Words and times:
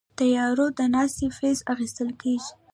د 0.03 0.03
طیارو 0.19 0.65
د 0.77 0.79
ناستې 0.93 1.27
فیس 1.37 1.59
اخیستل 1.73 2.09
کیږي؟ 2.21 2.51